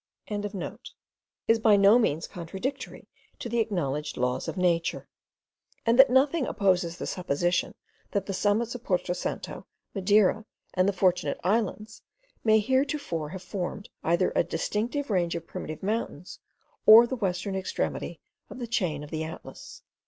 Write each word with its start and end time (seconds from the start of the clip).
is 1.47 1.59
by 1.61 1.75
no 1.75 1.99
means 1.99 2.25
contradictory 2.27 3.07
to 3.37 3.47
the 3.47 3.59
acknowledged 3.59 4.17
laws 4.17 4.47
of 4.47 4.57
nature; 4.57 5.07
and 5.85 5.99
that 5.99 6.09
nothing 6.09 6.47
opposes 6.47 6.97
the 6.97 7.05
supposition 7.05 7.75
that 8.09 8.25
the 8.25 8.33
summits 8.33 8.73
of 8.73 8.83
Porto 8.83 9.13
Santo, 9.13 9.67
Madeira, 9.93 10.43
and 10.73 10.89
the 10.89 10.93
Fortunate 10.93 11.39
Islands, 11.43 12.01
may 12.43 12.57
heretofore 12.57 13.29
have 13.29 13.43
formed, 13.43 13.89
either 14.03 14.33
a 14.35 14.43
distinct 14.43 14.95
range 15.07 15.35
of 15.35 15.45
primitive 15.45 15.83
mountains, 15.83 16.39
or 16.87 17.05
the 17.05 17.15
western 17.15 17.55
extremity 17.55 18.19
of 18.49 18.57
the 18.57 18.65
chain 18.65 19.03
of 19.03 19.11
the 19.11 19.23
Atlas. 19.23 19.83